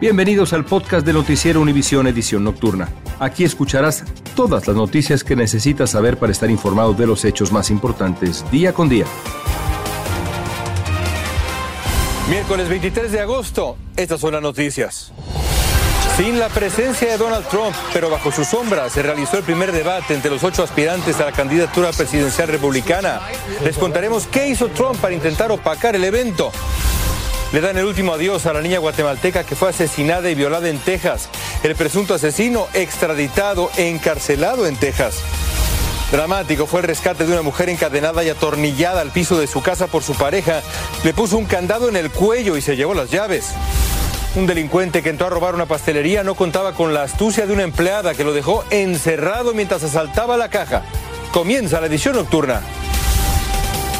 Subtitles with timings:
[0.00, 2.88] Bienvenidos al podcast de Noticiero Univisión Edición Nocturna.
[3.20, 7.70] Aquí escucharás todas las noticias que necesitas saber para estar informado de los hechos más
[7.70, 9.06] importantes día con día.
[12.28, 15.12] Miércoles 23 de agosto, estas son las noticias.
[16.16, 20.14] Sin la presencia de Donald Trump, pero bajo su sombra, se realizó el primer debate
[20.14, 23.20] entre los ocho aspirantes a la candidatura presidencial republicana.
[23.62, 26.50] Les contaremos qué hizo Trump para intentar opacar el evento.
[27.54, 30.80] Le dan el último adiós a la niña guatemalteca que fue asesinada y violada en
[30.80, 31.28] Texas.
[31.62, 35.18] El presunto asesino extraditado encarcelado en Texas.
[36.10, 39.86] Dramático fue el rescate de una mujer encadenada y atornillada al piso de su casa
[39.86, 40.62] por su pareja.
[41.04, 43.52] Le puso un candado en el cuello y se llevó las llaves.
[44.34, 47.62] Un delincuente que entró a robar una pastelería no contaba con la astucia de una
[47.62, 50.82] empleada que lo dejó encerrado mientras asaltaba la caja.
[51.30, 52.62] Comienza la edición nocturna.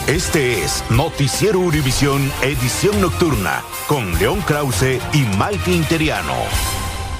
[0.06, 6.34] Este es Noticiero Univisión Edición Nocturna con León Krause y Mike Interiano.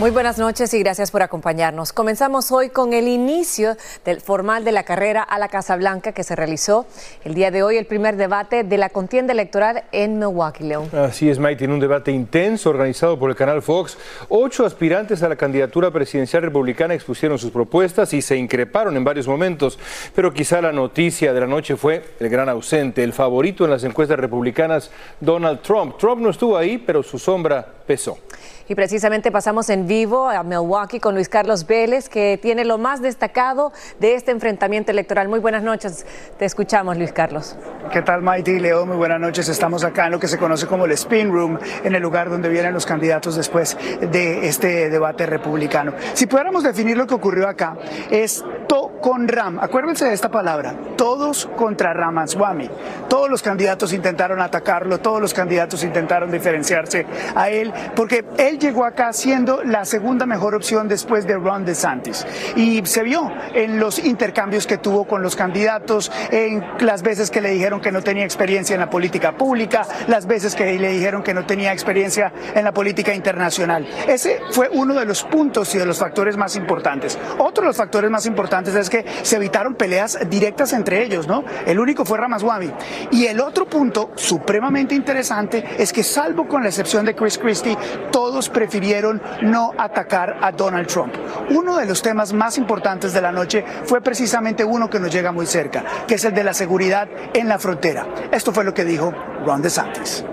[0.01, 1.93] Muy buenas noches y gracias por acompañarnos.
[1.93, 6.25] Comenzamos hoy con el inicio del formal de la carrera a la Casa Blanca que
[6.25, 6.85] se realizó
[7.23, 10.91] el día de hoy, el primer debate de la contienda electoral en Milwaukee, León.
[10.93, 13.97] Así es, Mike, tiene un debate intenso organizado por el canal Fox.
[14.31, 19.29] Ocho aspirantes a la candidatura presidencial republicana expusieron sus propuestas y se increparon en varios
[19.29, 19.79] momentos,
[20.13, 23.85] pero quizá la noticia de la noche fue el gran ausente, el favorito en las
[23.85, 25.99] encuestas republicanas, Donald Trump.
[25.99, 28.19] Trump no estuvo ahí, pero su sombra pesó.
[28.67, 33.03] Y precisamente pasamos en vivo a Milwaukee con Luis Carlos Vélez, que tiene lo más
[33.03, 35.29] destacado de este enfrentamiento electoral.
[35.29, 36.07] Muy buenas noches,
[36.39, 37.57] te escuchamos, Luis Carlos.
[37.93, 38.87] ¿Qué tal, Maite y Leo?
[38.87, 39.51] Muy buenas noches.
[39.51, 42.49] Estamos acá en lo que se conoce como el Spin Room, en el lugar donde
[42.49, 45.93] vienen los candidatos después de este debate republicano.
[46.15, 47.77] Si pudiéramos definir lo que ocurrió acá,
[48.11, 49.59] es to con Ram.
[49.61, 52.71] Acuérdense de esta palabra, todos contra Ramaswamy.
[53.11, 57.05] Todos los candidatos intentaron atacarlo, todos los candidatos intentaron diferenciarse
[57.35, 62.27] a él, porque él llegó acá siendo la segunda mejor opción después de Ron DeSantis.
[62.57, 67.41] Y se vio en los intercambios que tuvo con los candidatos, en las veces que
[67.41, 71.23] le dijeron que no tenía experiencia en la política pública, las veces que le dijeron
[71.23, 73.87] que no tenía experiencia en la política internacional.
[74.09, 77.19] Ese fue uno de los puntos y de los factores más importantes.
[77.39, 81.45] Otro de los factores más importantes es que se evitaron peleas directas entre ellos, ¿no?
[81.67, 82.73] El único fue Ramaswamy.
[83.11, 87.64] Y el otro punto supremamente interesante es que salvo con la excepción de Chris Christie,
[88.11, 91.15] todos prefirieron no atacar a Donald Trump.
[91.51, 95.33] Uno de los temas más importantes de la noche fue precisamente uno que nos llega
[95.33, 98.07] muy cerca, que es el de la seguridad en la frontera.
[98.31, 99.13] Esto fue lo que dijo
[99.45, 100.25] Ron DeSantis.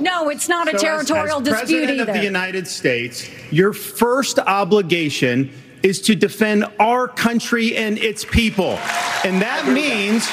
[0.00, 2.12] No, it's not a territorial as dispute President either.
[2.12, 5.50] of the United States, your first obligation
[5.82, 8.78] is to defend our country and its people.
[9.24, 10.28] And that means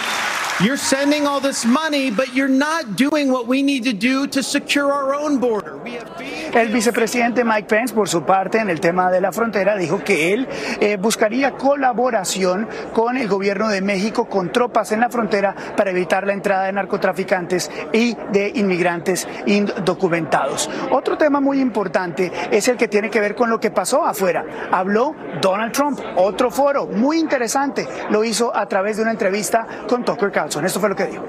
[0.62, 4.44] you're sending all this money, but you're not doing what we need to do to
[4.44, 5.78] secure our own border.
[5.78, 6.10] We have
[6.54, 10.34] El vicepresidente Mike Pence, por su parte, en el tema de la frontera, dijo que
[10.34, 10.48] él
[10.80, 16.26] eh, buscaría colaboración con el gobierno de México, con tropas en la frontera para evitar
[16.26, 20.70] la entrada de narcotraficantes y de inmigrantes indocumentados.
[20.92, 24.44] Otro tema muy importante es el que tiene que ver con lo que pasó afuera.
[24.72, 30.04] Habló Donald Trump, otro foro muy interesante, lo hizo a través de una entrevista con
[30.04, 30.49] Tucker Carlson.
[30.58, 31.24] Esto fue lo que dijo.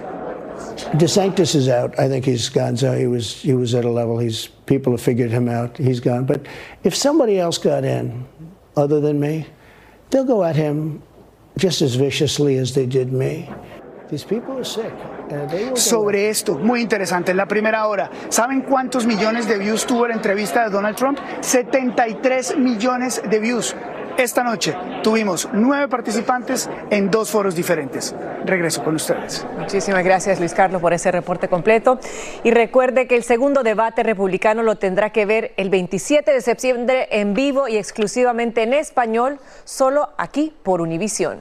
[0.94, 1.98] DeSantis is out.
[1.98, 2.76] I think he's gone.
[2.76, 4.18] So he was he was at a level.
[4.18, 5.76] He's people have figured him out.
[5.76, 6.24] He's gone.
[6.24, 6.46] But
[6.82, 8.26] if somebody else got in,
[8.76, 9.46] other than me,
[10.10, 11.02] they'll go at him
[11.58, 13.48] just as viciously as they did me.
[14.10, 14.92] These people are sick.
[15.74, 18.10] sobre esto, muy interesante, en la primera hora.
[18.28, 21.18] ¿Saben cuántos millones de views tuvo la entrevista de Donald Trump?
[21.40, 23.76] 73 millones de views.
[24.16, 28.14] Esta noche tuvimos nueve participantes en dos foros diferentes.
[28.44, 29.46] Regreso con ustedes.
[29.58, 31.98] Muchísimas gracias, Luis Carlos, por ese reporte completo.
[32.42, 37.08] Y recuerde que el segundo debate republicano lo tendrá que ver el 27 de septiembre
[37.10, 41.38] en vivo y exclusivamente en español, solo aquí por Univisión.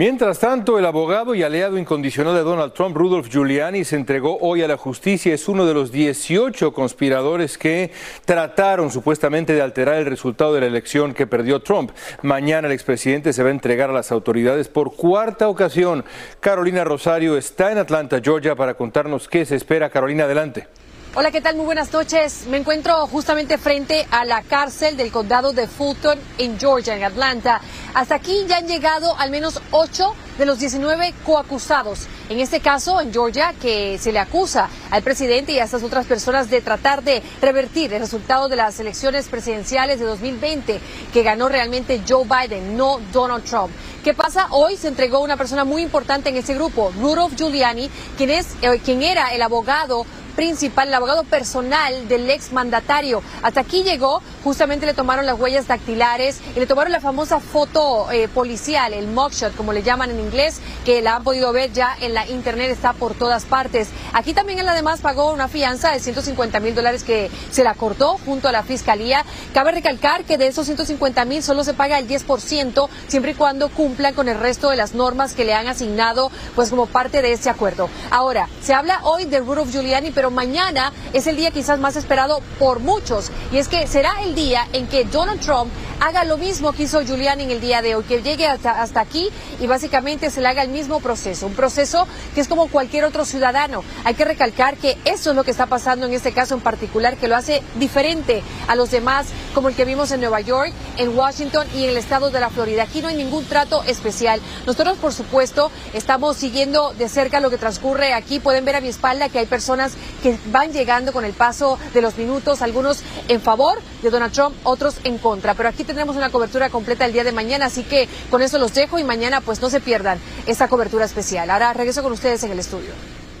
[0.00, 4.62] Mientras tanto, el abogado y aliado incondicional de Donald Trump, Rudolph Giuliani, se entregó hoy
[4.62, 5.34] a la justicia.
[5.34, 7.90] Es uno de los 18 conspiradores que
[8.24, 11.90] trataron supuestamente de alterar el resultado de la elección que perdió Trump.
[12.22, 16.02] Mañana el expresidente se va a entregar a las autoridades por cuarta ocasión.
[16.40, 19.90] Carolina Rosario está en Atlanta, Georgia, para contarnos qué se espera.
[19.90, 20.66] Carolina, adelante.
[21.12, 21.56] Hola, ¿qué tal?
[21.56, 22.46] Muy buenas noches.
[22.46, 27.60] Me encuentro justamente frente a la cárcel del condado de Fulton en Georgia, en Atlanta.
[27.94, 32.06] Hasta aquí ya han llegado al menos 8 de los 19 coacusados.
[32.28, 36.06] En este caso, en Georgia, que se le acusa al presidente y a estas otras
[36.06, 40.78] personas de tratar de revertir el resultado de las elecciones presidenciales de 2020
[41.12, 43.72] que ganó realmente Joe Biden, no Donald Trump.
[44.04, 44.46] ¿Qué pasa?
[44.50, 48.80] Hoy se entregó una persona muy importante en ese grupo, Rudolph Giuliani, quien, es, eh,
[48.84, 50.06] quien era el abogado
[50.40, 53.22] principal, el abogado personal del ex mandatario.
[53.42, 58.10] Hasta aquí llegó, justamente le tomaron las huellas dactilares y le tomaron la famosa foto
[58.10, 61.96] eh, policial, el mugshot, como le llaman en inglés, que la han podido ver ya
[62.00, 63.88] en la internet, está por todas partes.
[64.12, 68.18] Aquí también él además pagó una fianza de 150 mil dólares que se la cortó
[68.24, 69.24] junto a la fiscalía.
[69.54, 73.68] Cabe recalcar que de esos 150 mil solo se paga el 10%, siempre y cuando
[73.68, 77.32] cumplan con el resto de las normas que le han asignado, pues como parte de
[77.32, 77.88] ese acuerdo.
[78.10, 82.40] Ahora, se habla hoy de Rudolph Giuliani, pero mañana es el día quizás más esperado
[82.58, 86.72] por muchos, y es que será el día en que Donald Trump haga lo mismo
[86.72, 89.28] que hizo Giuliani en el día de hoy, que llegue hasta, hasta aquí
[89.60, 93.24] y básicamente se le haga el mismo proceso, un proceso que es como cualquier otro
[93.24, 93.84] ciudadano.
[94.04, 97.16] Hay que recalcar que eso es lo que está pasando en este caso en particular,
[97.16, 101.16] que lo hace diferente a los demás, como el que vimos en Nueva York, en
[101.16, 102.84] Washington y en el estado de la Florida.
[102.84, 104.40] Aquí no hay ningún trato especial.
[104.66, 108.40] Nosotros, por supuesto, estamos siguiendo de cerca lo que transcurre aquí.
[108.40, 109.92] Pueden ver a mi espalda que hay personas
[110.22, 114.56] que van llegando con el paso de los minutos, algunos en favor de Donald Trump,
[114.64, 115.54] otros en contra.
[115.54, 118.72] Pero aquí tendremos una cobertura completa el día de mañana, así que con eso los
[118.74, 121.50] dejo y mañana pues no se pierdan esta cobertura especial.
[121.50, 122.90] Ahora regreso con ustedes en el estudio.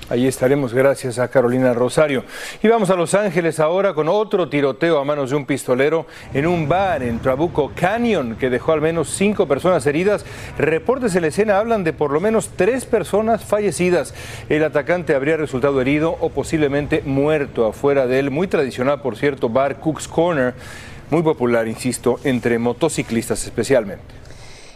[0.08, 2.24] Ahí estaremos gracias a Carolina Rosario.
[2.64, 6.04] Y vamos a Los Ángeles ahora con otro tiroteo a manos de un pistolero
[6.34, 10.24] en un bar en Trabuco Canyon que dejó al menos cinco personas heridas.
[10.58, 14.12] Reportes en la escena hablan de por lo menos tres personas fallecidas.
[14.48, 19.78] El atacante habría resultado herido o posiblemente muerto afuera del muy tradicional, por cierto, bar
[19.78, 20.54] Cook's Corner,
[21.10, 24.20] muy popular, insisto, entre motociclistas especialmente.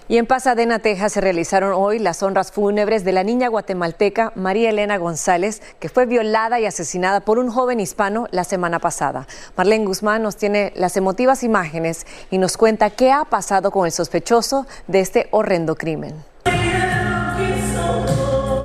[0.06, 4.68] Y en Pasadena, Texas, se realizaron hoy las honras fúnebres de la niña guatemalteca María
[4.68, 9.26] Elena González, que fue violada y asesinada por un joven hispano la semana pasada.
[9.56, 13.92] Marlene Guzmán nos tiene las emotivas imágenes y nos cuenta qué ha pasado con el
[13.92, 16.14] sospechoso de este horrendo crimen.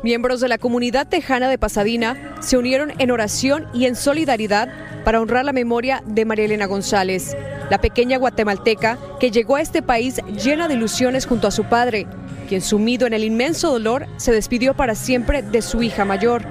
[0.04, 4.70] Miembros de la comunidad tejana de Pasadena se unieron en oración y en solidaridad
[5.06, 7.36] para honrar la memoria de María Elena González,
[7.70, 12.08] la pequeña guatemalteca que llegó a este país llena de ilusiones junto a su padre,
[12.48, 16.44] quien sumido en el inmenso dolor se despidió para siempre de su hija mayor.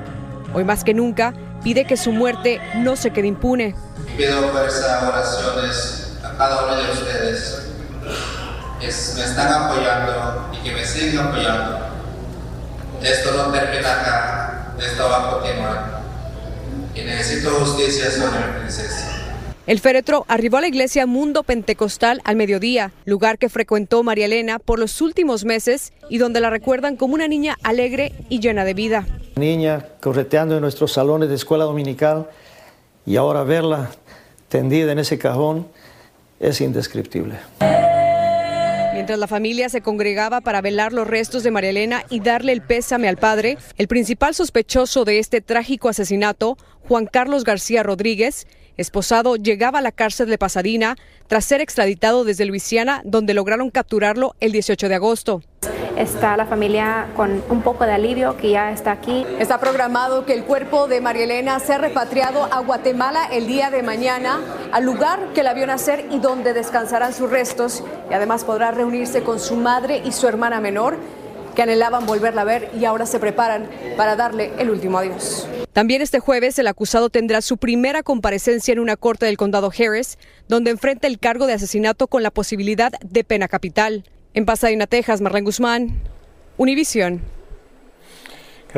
[0.55, 3.75] Hoy más que nunca pide que su muerte no se quede impune.
[4.17, 7.63] Pido fuerza, oraciones a cada uno de ustedes
[8.81, 11.79] que me están apoyando y que me siguen apoyando.
[13.03, 16.03] Esto no termina acá, esto va a continuar.
[16.95, 19.08] Y necesito justicia sobre mi princesa.
[19.69, 24.59] El féretro arribó a la iglesia Mundo Pentecostal al mediodía, lugar que frecuentó María Elena
[24.59, 28.73] por los últimos meses y donde la recuerdan como una niña alegre y llena de
[28.73, 29.07] vida.
[29.37, 32.31] Niña correteando en nuestros salones de escuela dominical
[33.05, 33.91] y ahora verla
[34.49, 35.69] tendida en ese cajón
[36.41, 37.35] es indescriptible.
[38.95, 42.63] Mientras la familia se congregaba para velar los restos de María Elena y darle el
[42.63, 46.57] pésame al padre, el principal sospechoso de este trágico asesinato,
[46.89, 48.47] Juan Carlos García Rodríguez,
[48.79, 50.97] esposado llegaba a la cárcel de Pasadena
[51.27, 55.43] tras ser extraditado desde Luisiana, donde lograron capturarlo el 18 de agosto.
[55.99, 59.27] Está la familia con un poco de alivio que ya está aquí.
[59.41, 63.83] Está programado que el cuerpo de María Elena sea repatriado a Guatemala el día de
[63.83, 64.39] mañana,
[64.71, 67.83] al lugar que la vio nacer y donde descansarán sus restos.
[68.09, 70.99] Y además podrá reunirse con su madre y su hermana menor
[71.59, 75.45] que anhelaban volverla a ver y ahora se preparan para darle el último adiós.
[75.73, 80.19] También este jueves el acusado tendrá su primera comparecencia en una corte del condado Harris,
[80.47, 84.05] donde enfrenta el cargo de asesinato con la posibilidad de pena capital.
[84.35, 86.01] En Pasadena, Texas, Marlene Guzmán,
[86.59, 87.23] Univisión.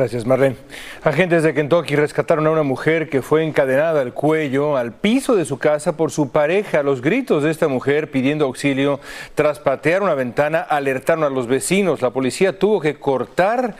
[0.01, 0.55] Gracias, Marlene.
[1.03, 5.45] Agentes de Kentucky rescataron a una mujer que fue encadenada al cuello al piso de
[5.45, 6.81] su casa por su pareja.
[6.81, 8.99] Los gritos de esta mujer pidiendo auxilio
[9.35, 12.01] tras patear una ventana alertaron a los vecinos.
[12.01, 13.75] La policía tuvo que cortar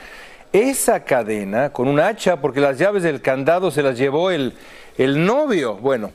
[0.53, 4.53] esa cadena con un hacha porque las llaves del candado se las llevó el,
[4.99, 5.77] el novio.
[5.77, 6.11] Bueno,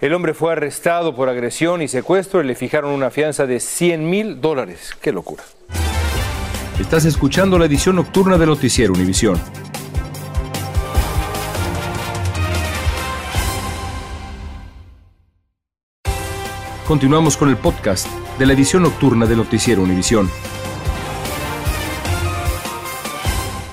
[0.00, 4.08] el hombre fue arrestado por agresión y secuestro y le fijaron una fianza de 100
[4.08, 4.96] mil dólares.
[5.02, 5.44] ¡Qué locura!
[6.80, 9.38] Estás escuchando la edición nocturna de Noticiero Univisión.
[16.88, 18.08] Continuamos con el podcast
[18.38, 20.30] de la edición nocturna de Noticiero Univisión.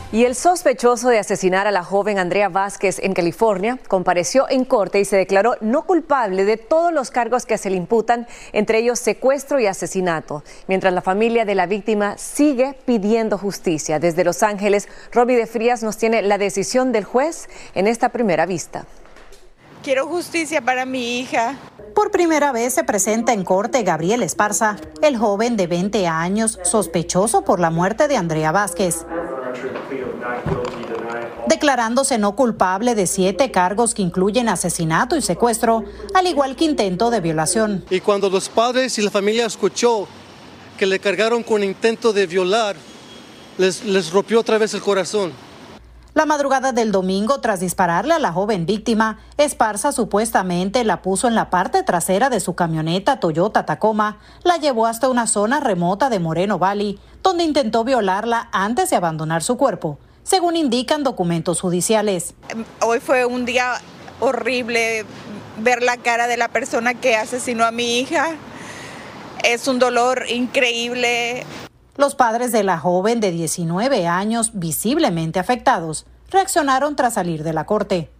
[0.10, 5.02] Y el sospechoso de asesinar a la joven Andrea Vázquez en California compareció en corte
[5.02, 9.00] y se declaró no culpable de todos los cargos que se le imputan, entre ellos
[9.00, 14.00] secuestro y asesinato, mientras la familia de la víctima sigue pidiendo justicia.
[14.00, 18.46] Desde Los Ángeles, Robbie de Frías nos tiene la decisión del juez en esta primera
[18.46, 18.86] vista.
[19.84, 21.58] Quiero justicia para mi hija.
[21.94, 27.44] Por primera vez se presenta en corte Gabriel Esparza, el joven de 20 años sospechoso
[27.44, 29.06] por la muerte de Andrea Vázquez.
[31.48, 37.10] Declarándose no culpable de siete cargos que incluyen asesinato y secuestro, al igual que intento
[37.10, 37.86] de violación.
[37.90, 40.08] Y cuando los padres y la familia escuchó
[40.78, 42.76] que le cargaron con intento de violar,
[43.58, 45.32] les, les rompió otra vez el corazón.
[46.18, 51.36] La madrugada del domingo, tras dispararle a la joven víctima, Esparza supuestamente la puso en
[51.36, 56.18] la parte trasera de su camioneta Toyota Tacoma, la llevó hasta una zona remota de
[56.18, 62.34] Moreno Valley, donde intentó violarla antes de abandonar su cuerpo, según indican documentos judiciales.
[62.82, 63.76] Hoy fue un día
[64.20, 65.06] horrible
[65.60, 68.30] ver la cara de la persona que asesinó a mi hija.
[69.44, 71.46] Es un dolor increíble.
[71.98, 77.66] Los padres de la joven de 19 años, visiblemente afectados, reaccionaron tras salir de la
[77.66, 78.12] corte.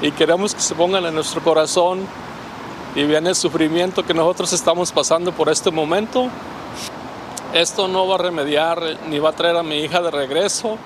[0.00, 2.06] Y queremos que se pongan en nuestro corazón
[2.94, 6.28] y vean el sufrimiento que nosotros estamos pasando por este momento.
[7.52, 10.78] Esto no va a remediar ni va a traer a mi hija de regreso.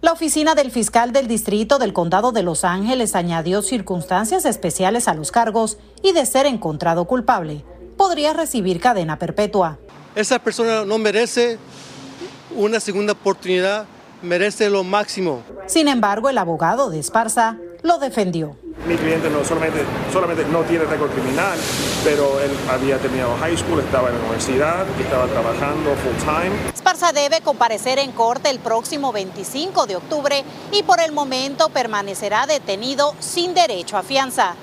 [0.00, 5.14] La oficina del fiscal del distrito del condado de Los Ángeles añadió circunstancias especiales a
[5.14, 7.66] los cargos y de ser encontrado culpable,
[7.98, 9.78] podría recibir cadena perpetua.
[10.16, 11.58] Esa persona no merece
[12.56, 13.84] una segunda oportunidad,
[14.22, 15.42] merece lo máximo.
[15.66, 18.56] Sin embargo, el abogado de Esparza lo defendió.
[18.88, 19.80] Mi cliente no solamente,
[20.10, 21.58] solamente no tiene récord criminal,
[22.02, 26.70] pero él había terminado high school, estaba en la universidad, estaba trabajando full time.
[26.74, 32.46] Esparza debe comparecer en corte el próximo 25 de octubre y por el momento permanecerá
[32.46, 34.54] detenido sin derecho a fianza.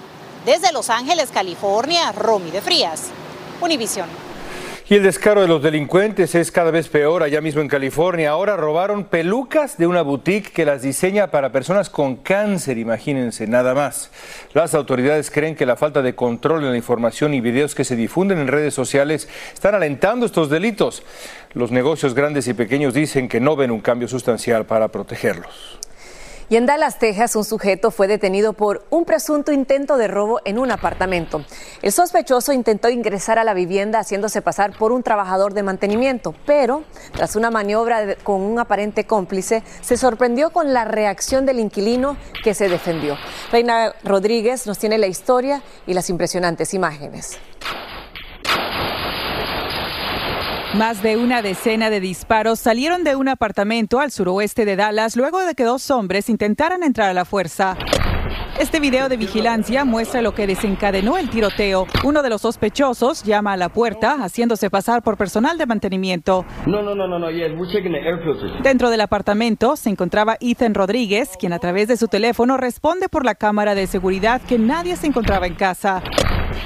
[0.47, 3.09] Desde Los Ángeles, California, Romy de Frías,
[3.61, 4.32] Univisión.
[4.89, 8.31] Y el descaro de los delincuentes es cada vez peor allá mismo en California.
[8.31, 13.73] Ahora robaron pelucas de una boutique que las diseña para personas con cáncer, imagínense, nada
[13.73, 14.11] más.
[14.53, 17.95] Las autoridades creen que la falta de control en la información y videos que se
[17.95, 21.03] difunden en redes sociales están alentando estos delitos.
[21.53, 25.79] Los negocios grandes y pequeños dicen que no ven un cambio sustancial para protegerlos.
[26.49, 30.59] Y en Dallas, Texas, un sujeto fue detenido por un presunto intento de robo en
[30.59, 31.43] un apartamento.
[31.81, 36.83] El sospechoso intentó ingresar a la vivienda haciéndose pasar por un trabajador de mantenimiento, pero
[37.13, 42.53] tras una maniobra con un aparente cómplice, se sorprendió con la reacción del inquilino que
[42.53, 43.17] se defendió.
[43.51, 47.39] Reina Rodríguez nos tiene la historia y las impresionantes imágenes.
[50.75, 55.39] Más de una decena de disparos salieron de un apartamento al suroeste de Dallas luego
[55.45, 57.77] de que dos hombres intentaran entrar a la fuerza.
[58.59, 61.85] Este video de vigilancia muestra lo que desencadenó el tiroteo.
[62.03, 66.43] Uno de los sospechosos llama a la puerta, haciéndose pasar por personal de mantenimiento.
[66.65, 67.29] No, no, no, no, no.
[67.29, 68.19] Yes, we're checking the air.
[68.63, 73.25] Dentro del apartamento se encontraba Ethan Rodríguez, quien a través de su teléfono responde por
[73.25, 76.01] la cámara de seguridad que nadie se encontraba en casa.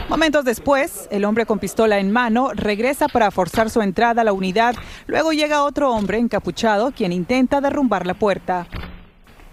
[0.10, 4.34] Momentos después, el hombre con pistola en mano regresa para forzar su entrada a la
[4.34, 4.76] unidad.
[5.06, 8.68] Luego llega otro hombre encapuchado quien intenta derrumbar la puerta.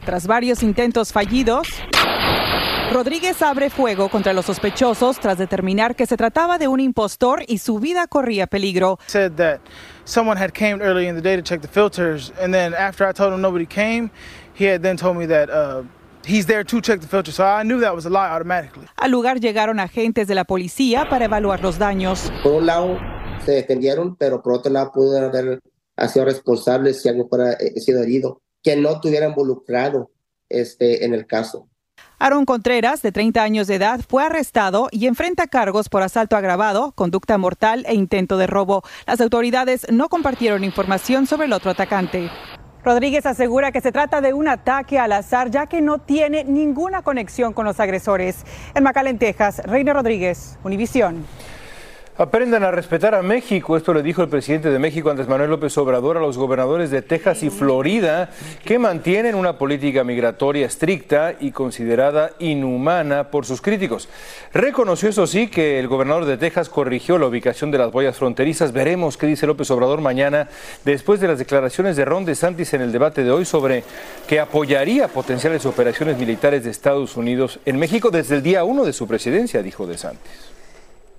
[0.04, 1.66] Tras varios intentos fallidos,
[2.92, 7.58] Rodríguez abre fuego contra los sospechosos tras determinar que se trataba de un impostor y
[7.58, 8.98] su vida corría peligro.
[9.06, 9.60] Said that
[10.04, 13.12] someone had came early in the day to check the filters, and then after I
[13.12, 14.10] told him nobody came,
[14.54, 15.82] he had then told me that uh,
[16.26, 17.36] he's there to check the filters.
[17.36, 18.86] So I knew that was a lie automatically.
[18.96, 22.30] Al lugar llegaron agentes de la policía para evaluar los daños.
[22.42, 22.98] Por un lado
[23.44, 25.60] se defendieron, pero por otro lado pudieron haber
[26.08, 30.10] sido responsables si algo fuera eh, sido herido, que no estuviera involucrado
[30.48, 31.68] este, en el caso.
[32.18, 36.92] Aaron Contreras, de 30 años de edad, fue arrestado y enfrenta cargos por asalto agravado,
[36.92, 38.82] conducta mortal e intento de robo.
[39.06, 42.30] Las autoridades no compartieron información sobre el otro atacante.
[42.84, 47.00] Rodríguez asegura que se trata de un ataque al azar, ya que no tiene ninguna
[47.00, 48.44] conexión con los agresores.
[48.74, 51.24] En McAllen, Texas, Reina Rodríguez, Univisión.
[52.16, 53.76] Aprendan a respetar a México.
[53.76, 57.02] Esto le dijo el presidente de México, Andrés Manuel López Obrador, a los gobernadores de
[57.02, 58.30] Texas y Florida,
[58.64, 64.08] que mantienen una política migratoria estricta y considerada inhumana por sus críticos.
[64.52, 68.70] Reconoció, eso sí, que el gobernador de Texas corrigió la ubicación de las boyas fronterizas.
[68.70, 70.46] Veremos qué dice López Obrador mañana,
[70.84, 73.82] después de las declaraciones de Ron DeSantis en el debate de hoy sobre
[74.28, 78.92] que apoyaría potenciales operaciones militares de Estados Unidos en México desde el día uno de
[78.92, 80.53] su presidencia, dijo DeSantis.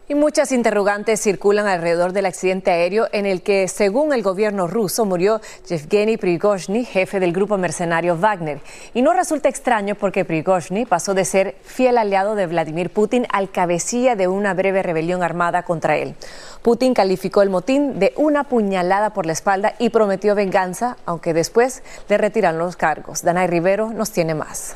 [0.08, 5.04] Y muchas interrogantes circulan alrededor del accidente aéreo en el que, según el gobierno ruso,
[5.04, 8.60] murió Yevgeny Prigozhin, jefe del grupo mercenario Wagner.
[8.94, 13.50] Y no resulta extraño porque Prigozhin pasó de ser fiel aliado de Vladimir Putin al
[13.50, 16.14] cabecilla de una breve rebelión armada contra él.
[16.62, 21.82] Putin calificó el motín de una puñalada por la espalda y prometió venganza, aunque después
[22.10, 23.24] le retiran los cargos.
[23.24, 24.76] Danay Rivero nos tiene más.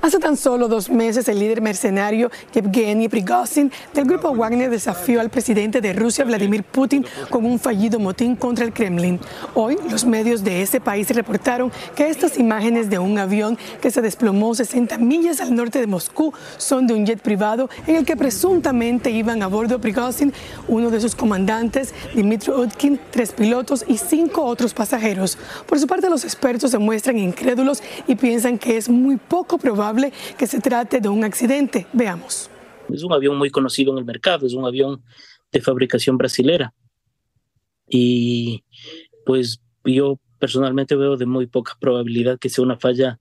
[0.00, 5.28] Hace tan solo dos meses, el líder mercenario Yevgeny Prigozhin del grupo Wagner desafió al
[5.28, 9.18] presidente de Rusia, Vladimir Putin, con un fallido motín contra el Kremlin.
[9.54, 14.00] Hoy, los medios de ese país reportaron que estas imágenes de un avión que se
[14.00, 18.16] desplomó 60 millas al norte de Moscú son de un jet privado en el que
[18.16, 20.32] presuntamente iban a bordo Prigozhin,
[20.68, 25.36] uno de sus comandantes, Dmitry Utkin, tres pilotos y cinco otros pasajeros.
[25.66, 29.87] Por su parte, los expertos se muestran incrédulos y piensan que es muy poco probable
[30.36, 31.86] que se trate de un accidente.
[31.92, 32.50] Veamos.
[32.92, 35.02] Es un avión muy conocido en el mercado, es un avión
[35.52, 36.72] de fabricación brasilera.
[37.88, 38.64] Y
[39.24, 43.18] pues yo personalmente veo de muy poca probabilidad que sea una falla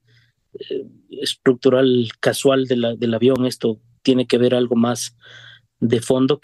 [0.53, 3.45] eh, estructural casual del avión.
[3.45, 5.15] Esto tiene que ver algo más
[5.79, 6.39] de fondo.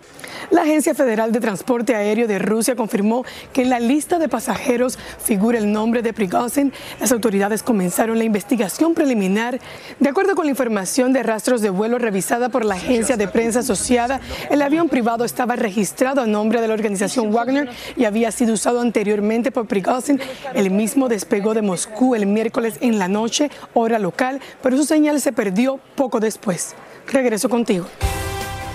[0.52, 5.00] La Agencia Federal de Transporte Aéreo de Rusia confirmó que en la lista de pasajeros
[5.20, 6.72] figura el nombre de Prigozhin.
[7.00, 9.60] Las autoridades comenzaron la investigación preliminar.
[10.00, 13.60] De acuerdo con la información de rastros de vuelo revisada por la agencia de prensa
[13.60, 14.22] asociada,
[14.52, 18.82] el avión privado estaba registrado a nombre de la organización Wagner y había sido usado
[18.82, 20.20] anteriormente por Prigozhin.
[20.54, 25.20] El mismo despegó de Moscú el miércoles en la noche, hora local, pero su señal
[25.22, 26.76] se perdió poco después.
[27.08, 27.88] Regreso contigo.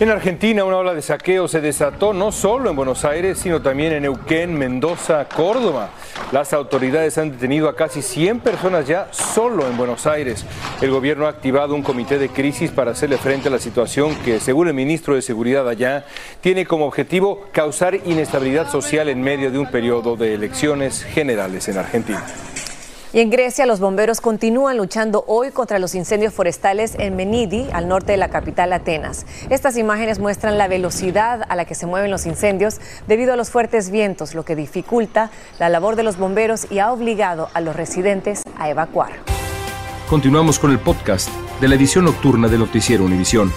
[0.00, 3.92] En Argentina, una ola de saqueo se desató no solo en Buenos Aires, sino también
[3.92, 5.90] en Neuquén, Mendoza, Córdoba.
[6.32, 10.46] Las autoridades han detenido a casi 100 personas ya solo en Buenos Aires.
[10.80, 14.40] El gobierno ha activado un comité de crisis para hacerle frente a la situación que,
[14.40, 16.06] según el ministro de Seguridad allá,
[16.40, 21.76] tiene como objetivo causar inestabilidad social en medio de un periodo de elecciones generales en
[21.76, 22.24] Argentina.
[23.12, 27.88] Y en Grecia, los bomberos continúan luchando hoy contra los incendios forestales en Menidi, al
[27.88, 29.26] norte de la capital Atenas.
[29.48, 33.50] Estas imágenes muestran la velocidad a la que se mueven los incendios debido a los
[33.50, 37.74] fuertes vientos, lo que dificulta la labor de los bomberos y ha obligado a los
[37.74, 39.10] residentes a evacuar.
[40.08, 43.52] Continuamos con el podcast de la edición nocturna de Noticiero Univisión.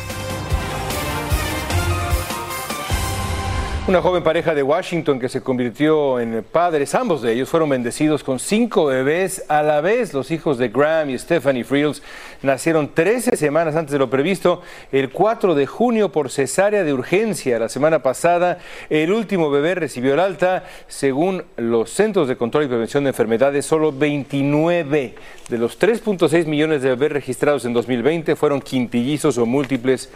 [3.86, 8.24] Una joven pareja de Washington que se convirtió en padres, ambos de ellos fueron bendecidos
[8.24, 10.14] con cinco bebés a la vez.
[10.14, 12.02] Los hijos de Graham y Stephanie Frills
[12.44, 14.62] nacieron 13 semanas antes de lo previsto,
[14.94, 17.60] el 4 de junio por cesárea de urgencia.
[17.60, 20.64] La semana pasada, el último bebé recibió el alta.
[20.88, 25.14] Según los Centros de Control y Prevención de Enfermedades, solo 29
[25.50, 30.10] de los 3.6 millones de bebés registrados en 2020 fueron quintillizos o múltiples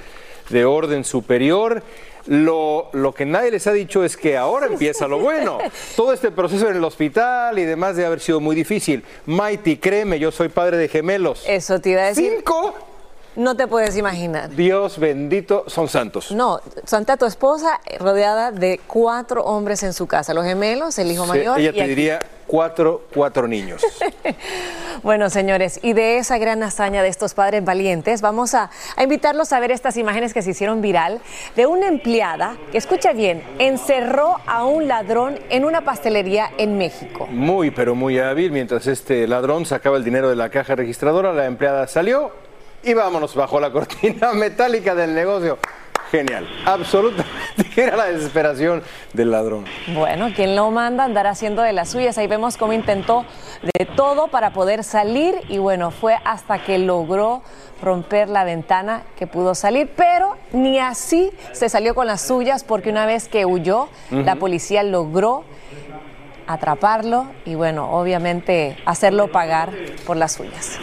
[0.50, 1.84] de orden superior.
[2.28, 5.58] Lo, lo, que nadie les ha dicho es que ahora empieza lo bueno.
[5.96, 9.04] Todo este proceso en el hospital y demás de haber sido muy difícil.
[9.26, 11.44] Mighty, créeme, yo soy padre de gemelos.
[11.48, 12.34] Eso te iba a decir.
[12.36, 12.87] ¿Cinco?
[13.38, 14.50] No te puedes imaginar.
[14.50, 16.32] Dios bendito, son santos.
[16.32, 21.24] No, santa tu esposa rodeada de cuatro hombres en su casa, los gemelos, el hijo
[21.26, 21.60] Sí, mayor.
[21.60, 23.82] ella te diría cuatro, cuatro niños.
[25.04, 29.54] Bueno, señores, y de esa gran hazaña de estos padres valientes, vamos a, a invitarlos
[29.54, 31.22] a ver estas imágenes que se hicieron viral
[31.56, 37.28] de una empleada que, escucha bien, encerró a un ladrón en una pastelería en México.
[37.30, 38.52] Muy, pero muy hábil.
[38.52, 42.32] Mientras este ladrón sacaba el dinero de la caja registradora, la empleada salió
[42.84, 45.58] y vámonos bajo la cortina metálica del negocio.
[46.12, 47.28] Genial, absolutamente.
[47.76, 49.66] Era la desesperación del ladrón.
[49.94, 52.18] Bueno, ¿quién lo manda a andar haciendo de las suyas?
[52.18, 53.26] Ahí vemos cómo intentó
[53.62, 57.42] de todo para poder salir y bueno, fue hasta que logró
[57.82, 62.90] romper la ventana que pudo salir, pero ni así se salió con las suyas porque
[62.90, 65.44] una vez que huyó, la policía logró
[66.48, 69.72] atraparlo y bueno, obviamente hacerlo pagar
[70.06, 70.80] por las suyas.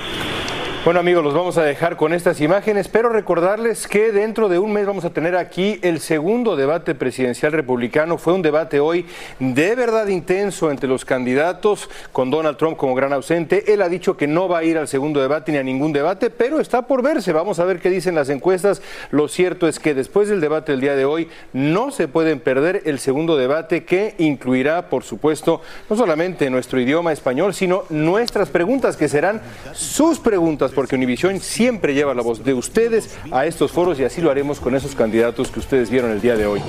[0.84, 4.70] Bueno amigos, los vamos a dejar con estas imágenes, pero recordarles que dentro de un
[4.70, 8.18] mes vamos a tener aquí el segundo debate presidencial republicano.
[8.18, 9.06] Fue un debate hoy
[9.38, 13.72] de verdad intenso entre los candidatos, con Donald Trump como gran ausente.
[13.72, 16.28] Él ha dicho que no va a ir al segundo debate ni a ningún debate,
[16.28, 17.32] pero está por verse.
[17.32, 18.82] Vamos a ver qué dicen las encuestas.
[19.10, 22.82] Lo cierto es que después del debate del día de hoy no se pueden perder
[22.84, 28.98] el segundo debate que incluirá, por supuesto, no solamente nuestro idioma español, sino nuestras preguntas,
[28.98, 29.40] que serán
[29.72, 34.20] sus preguntas, porque Univisión siempre lleva la voz de ustedes a estos foros y así
[34.20, 36.60] lo haremos con esos candidatos que ustedes vieron el día de hoy.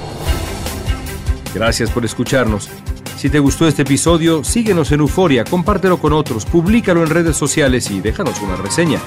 [1.54, 2.70] Gracias por escucharnos.
[3.18, 7.90] Si te gustó este episodio, síguenos en Euforia, compártelo con otros, públicalo en redes sociales
[7.90, 9.00] y déjanos una reseña.